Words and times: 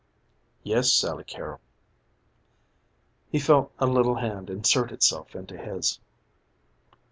"Yes, 0.63 0.91
Sally 0.91 1.23
Carrol." 1.23 1.61
He 3.29 3.37
felt 3.37 3.71
a 3.77 3.85
little 3.85 4.15
hand 4.15 4.49
insert 4.49 4.91
itself 4.91 5.35
into 5.35 5.55
his. 5.55 5.99